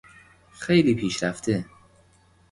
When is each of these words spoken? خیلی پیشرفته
خیلی 0.51 0.95
پیشرفته 0.95 1.65